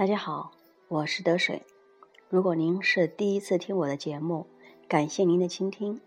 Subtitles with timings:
[0.00, 0.52] 大家好，
[0.88, 1.62] 我是德水。
[2.30, 4.46] 如果您是第一次听我的节目，
[4.88, 6.00] 感谢您的倾听。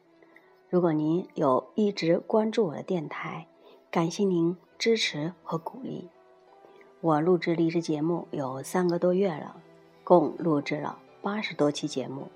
[0.68, 3.46] 如果您有一直关注我的电台，
[3.92, 6.10] 感谢您支持和鼓励。
[7.02, 9.58] 我录制励志节目有三个多月了，
[10.04, 12.30] 共录制了八十多期节目。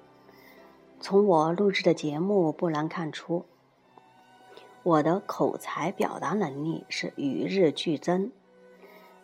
[1.00, 3.44] 从我录制的节目不难看出，
[4.84, 8.32] 我的口才表达能力是与日俱增。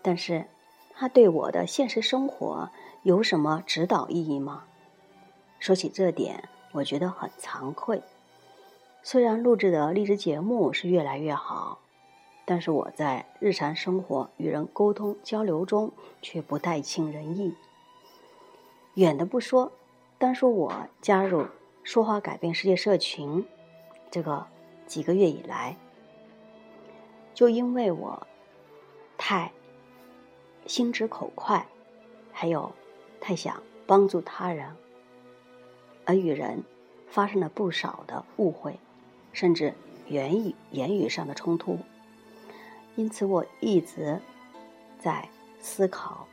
[0.02, 0.48] 但是，
[0.96, 2.70] 它对我的现实生活
[3.02, 4.66] 有什么指导意义吗？
[5.60, 8.02] 说起这点，我觉得很惭愧。
[9.02, 11.80] 虽然录制的励志节目是越来越好。
[12.46, 17.56] 但是我在日常生活与人沟通交流中却不太尽人意。
[18.96, 19.72] 远的不说，
[20.18, 21.46] 单说我加入
[21.84, 23.46] “说话改变世界”社群
[24.12, 24.46] 这个
[24.86, 25.78] 几个月以来，
[27.34, 28.28] 就因为我
[29.18, 29.54] 太
[30.66, 31.66] 心直口快，
[32.32, 32.72] 还有
[33.20, 34.76] 太想帮助他人，
[36.06, 36.64] 而与人
[37.10, 38.80] 发生了不少的误会，
[39.32, 39.74] 甚至
[40.08, 41.80] 言语言语上的冲突。
[42.96, 44.20] 因此，我一直
[45.00, 45.28] 在
[45.60, 46.28] 思考，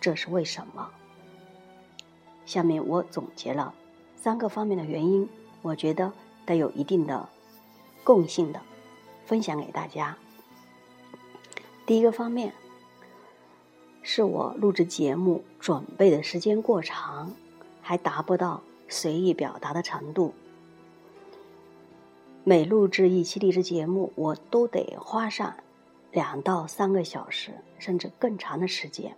[0.00, 0.90] 这是为什么。
[2.44, 3.72] 下面我总结了
[4.16, 5.28] 三个方面的原因，
[5.62, 6.12] 我觉得
[6.44, 7.28] 带有一定的
[8.02, 8.60] 共性的，
[9.24, 10.18] 分享给大家。
[11.86, 12.52] 第一个方面，
[14.02, 17.30] 是我录制节目准备的时间过长，
[17.80, 20.34] 还达不到随意表达的程度。
[22.44, 25.54] 每录制一期励志节目，我都得花上。
[26.10, 29.16] 两到三个小时，甚至更长的时间。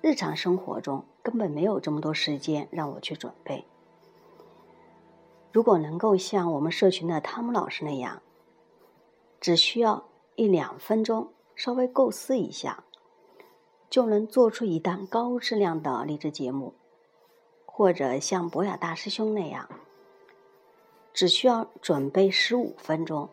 [0.00, 3.66] 日常生活中根本没有这么多时间让我去准备。
[5.52, 8.22] 如果能够像我们社群的汤姆老师那样，
[9.40, 10.04] 只需要
[10.36, 12.82] 一两分钟，稍微构思一下，
[13.90, 16.72] 就能做出一档高质量的励志节目；
[17.66, 19.68] 或者像博雅大师兄那样，
[21.12, 23.28] 只需要准备十五分钟，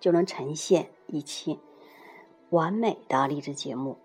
[0.00, 1.60] 就能呈现一期。
[2.50, 3.96] 完美的励志节目，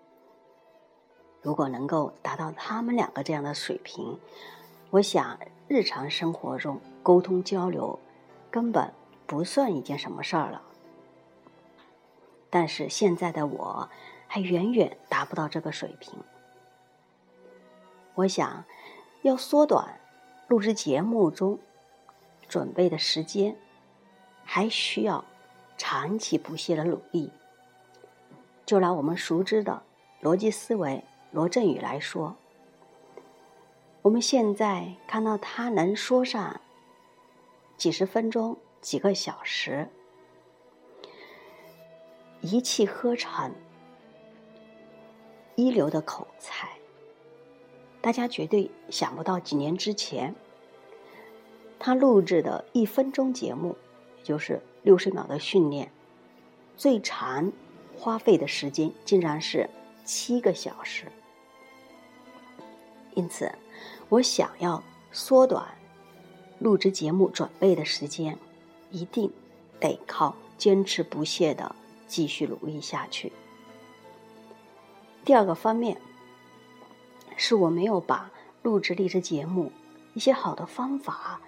[1.42, 4.18] 如果能够达到他们两个这样的水平，
[4.90, 7.98] 我想日常生活中沟通交流
[8.50, 8.92] 根本
[9.26, 10.62] 不算一件什么事儿了。
[12.50, 13.88] 但是现在的我
[14.34, 16.12] 还远远达不到这个水平。
[18.14, 18.64] 我想
[19.22, 20.00] 要缩短
[20.48, 21.56] 录制节目中
[22.48, 23.56] 准备的时间，
[24.42, 25.24] 还需要
[25.76, 27.30] 长期不懈的努力。
[28.66, 29.84] 就拿我们熟知的
[30.20, 32.34] 逻辑思维罗振宇来说，
[34.02, 36.60] 我们现在看到他能说上
[37.76, 39.88] 几十分钟、几个小时，
[42.40, 43.54] 一气呵成，
[45.56, 46.68] 一流的口才，
[48.00, 50.34] 大家绝对想不到几年之前，
[51.78, 53.76] 他录制的一分钟节目，
[54.18, 55.90] 也就是六十秒的训练，
[56.76, 57.52] 最长。
[57.96, 59.70] 花费的时间竟然是
[60.04, 61.06] 七个小时，
[63.14, 63.54] 因此，
[64.08, 64.82] 我想要
[65.12, 65.64] 缩短
[66.58, 68.36] 录制节目准备的时间，
[68.90, 69.32] 一定
[69.78, 71.72] 得靠坚持不懈的
[72.08, 73.32] 继续努力下去。
[75.24, 76.00] 第二个方面，
[77.36, 78.30] 是我没有把
[78.62, 79.72] 录制励志节目
[80.14, 81.40] 一些好的方法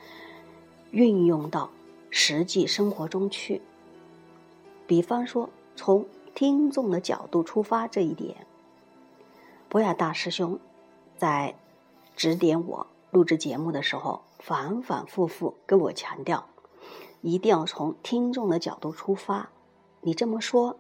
[0.91, 1.71] 运用到
[2.11, 3.63] 实际生活中去，
[4.87, 6.07] 比方说从。
[6.37, 8.47] 听众的角度出发这一点，
[9.71, 10.59] 博雅大师兄
[11.17, 11.55] 在
[12.15, 16.47] 指点我录制节目的时候，反反复复跟我强调，
[17.23, 19.49] 一定要从听众的角度出发。
[20.03, 20.77] 你这么说，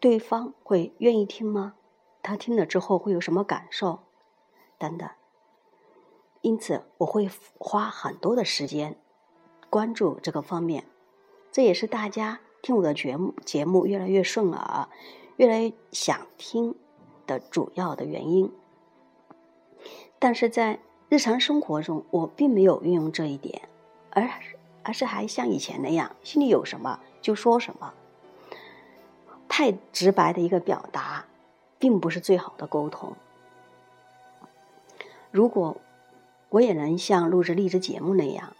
[0.00, 1.74] 对方会愿意听吗？
[2.22, 4.00] 他听了之后会有什么感受？
[4.78, 5.08] 等等。
[6.42, 8.96] 因此，我会花很多的时间
[9.68, 10.84] 关注这个方面，
[11.50, 12.40] 这也是大家。
[12.62, 14.88] 听我的节目，节目越来越顺耳，
[15.36, 16.74] 越来越想听
[17.24, 18.52] 的主要的原因。
[20.18, 23.68] 但是在日常生活中，我并没有运用这一点，
[24.10, 24.28] 而
[24.82, 27.94] 而是还像以前那样，心里有什么就说什么。
[29.58, 31.24] 太直白的一个表达，
[31.78, 33.16] 并不是最好的沟通。
[35.30, 35.78] 如果
[36.50, 38.54] 我也能像录制励志节目那样，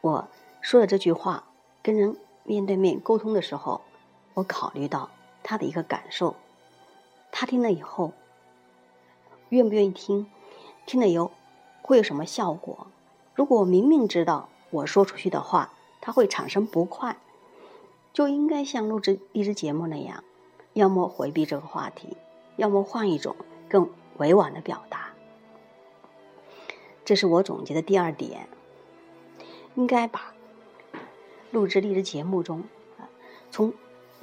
[0.00, 0.28] 我
[0.62, 1.44] 说的这句话
[1.82, 2.16] 跟人。
[2.46, 3.82] 面对面沟通的时候，
[4.32, 5.10] 我考虑到
[5.42, 6.36] 他的一个感受，
[7.30, 8.12] 他听了以后
[9.50, 10.26] 愿不愿意听，
[10.86, 11.32] 听了以后
[11.82, 12.86] 会有什么效果？
[13.34, 17.18] 如果我明明知道我说出去的话他会产生不快，
[18.14, 20.22] 就应该像录制励志节目那样，
[20.72, 22.16] 要么回避这个话题，
[22.56, 23.34] 要么换一种
[23.68, 25.10] 更委婉的表达。
[27.04, 28.48] 这是我总结的第二点，
[29.74, 30.32] 应该把
[31.50, 32.62] 录制励志节目中，
[33.50, 33.74] 从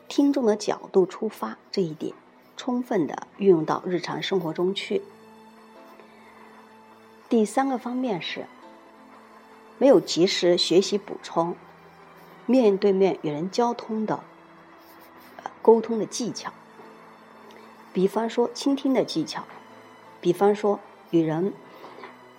[0.08, 2.16] 听众的角度出发这一点，
[2.56, 5.02] 充分的运用到日常生活中去。
[7.28, 8.46] 第三个方面是，
[9.78, 11.56] 没有及时学习补充
[12.52, 14.24] 面对面与人交通的
[15.62, 16.52] 沟通的技巧，
[17.94, 19.46] 比方说倾听的技巧，
[20.20, 20.80] 比方说
[21.12, 21.54] 与人。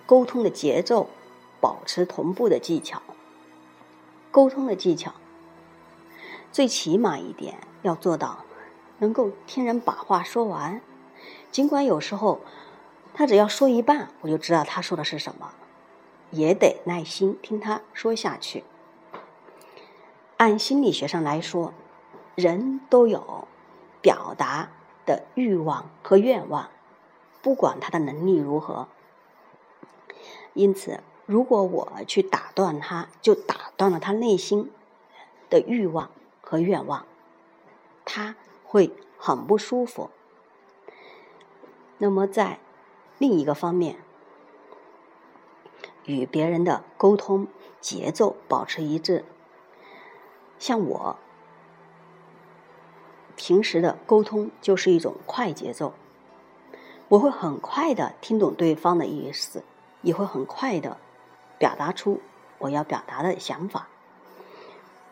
[0.05, 1.09] 沟通的节奏，
[1.61, 3.01] 保持同步的技巧。
[4.31, 5.13] 沟通的技巧，
[6.51, 8.43] 最起码一点要做到，
[8.99, 10.81] 能够听人把话说完。
[11.51, 12.41] 尽管有时候
[13.13, 15.53] 他只要说一半，我就知道他说的是什么，
[16.31, 18.65] 也得耐心听他说下去。
[20.43, 21.73] 按心理学上来说，
[22.35, 23.47] 人都有
[24.01, 24.71] 表达
[25.05, 26.69] 的欲望和愿望，
[27.41, 28.89] 不管他的能力如何。
[30.53, 34.69] 因此，如果我去打断他，就打断了他内心
[35.49, 36.11] 的欲望
[36.41, 37.05] 和愿望，
[38.03, 38.35] 他
[38.65, 40.09] 会很不舒服。
[41.99, 42.59] 那么，在
[43.17, 43.95] 另一个方面，
[46.03, 47.47] 与别人的沟通
[47.79, 49.23] 节奏保持一致。
[50.63, 51.17] 像我
[53.35, 55.93] 平时的沟通就是一种快节奏，
[57.09, 59.61] 我会很快的听懂对方的意思。
[60.03, 60.95] 也会很快的
[61.57, 62.21] 表达出
[62.59, 63.89] 我要表达的想法，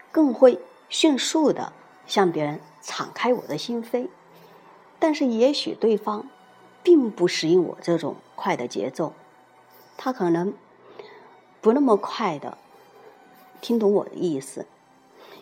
[0.09, 1.73] 更会迅速的
[2.05, 4.07] 向别人敞开我的心扉。
[4.99, 6.29] 但是，也许对方
[6.81, 9.11] 并不适应我这种快的节奏，
[9.97, 10.53] 他可能
[11.59, 12.57] 不那么快的
[13.59, 14.65] 听懂我的意思，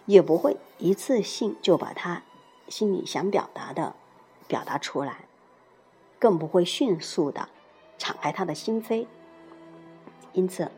[0.09, 2.23] 也不会一次性就把他
[2.67, 3.93] 心里想表达的
[4.47, 5.25] 表达出来，
[6.17, 7.47] 更不会迅速的
[7.99, 9.05] 敞开他的心扉。
[10.33, 10.71] 因此，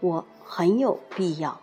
[0.00, 1.62] 我很有必要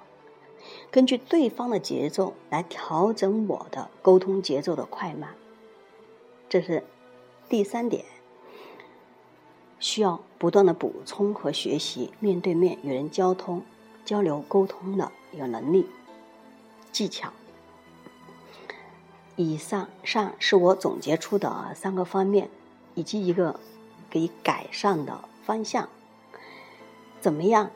[0.90, 5.36] 根据对方的节奏来调整我的沟通节奏的快慢。
[6.50, 6.84] 这是
[7.48, 8.04] 第三点，
[9.80, 13.62] 需要不断的补充和学习面对面与人交通、
[14.04, 15.86] 交流沟通的一个能力、
[16.92, 17.32] 技巧。
[19.36, 22.50] 以上上是我总结出的三个方面，
[22.96, 23.60] 以及一个
[24.12, 25.90] 可以改善的方向。
[27.20, 27.72] 怎么样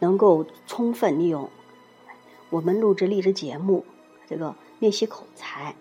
[0.00, 1.48] 能够充分利用
[2.50, 3.84] 我们录制励志节目
[4.28, 5.74] 这个练习口才，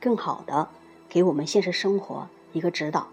[0.00, 0.68] 更好的
[1.08, 3.08] 给我们现实生活一个指导？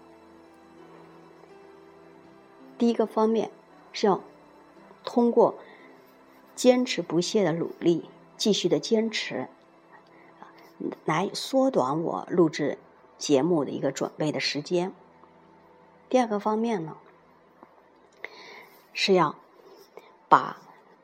[2.78, 3.50] 第一个方面
[3.92, 4.22] 是要
[5.04, 5.56] 通过
[6.56, 8.08] 坚持不懈的努力，
[8.40, 9.48] 继续的坚持，
[11.04, 12.78] 来缩短我录制
[13.18, 14.94] 节目的一个准备的时间。
[16.08, 16.96] 第二个方面呢？
[18.94, 19.36] 是要
[20.30, 20.56] 把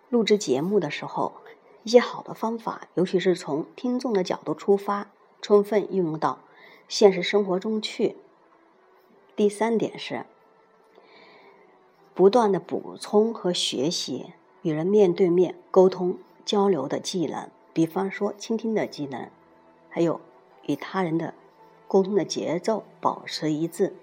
[0.09, 1.35] 录制节目的时候
[1.83, 5.09] 一些好的方法，尤其是从听众的角度出发，
[5.43, 6.39] 充分运用到
[6.89, 8.17] 现实生活中去。
[9.37, 10.25] 第三点是
[12.15, 14.33] 不断的补充和学习
[14.63, 19.29] 与人面对面沟通交流的技能，比方说倾听的技能，
[19.91, 20.21] 还有
[20.63, 21.35] 与他人的
[21.87, 23.95] 沟通的节奏保持一致。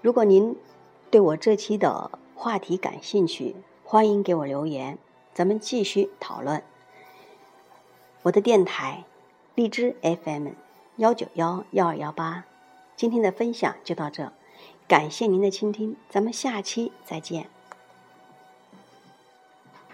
[0.00, 0.56] 如果您
[1.10, 4.98] 对我这期的话题感兴趣，欢迎给我留言，
[5.34, 6.62] 咱们继续讨论。
[8.22, 9.04] 我的电台
[9.54, 10.48] 荔枝 FM
[10.96, 12.46] 幺九幺幺二幺八，
[12.96, 14.32] 今天的分享就到这，
[14.86, 17.50] 感谢您的倾听，咱们下期再见。